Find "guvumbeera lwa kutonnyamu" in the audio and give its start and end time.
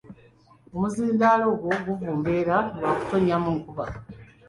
1.85-3.49